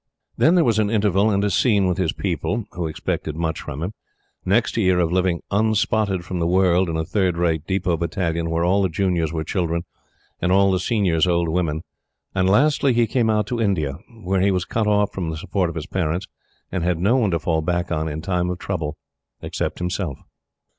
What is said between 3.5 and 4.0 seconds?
from him.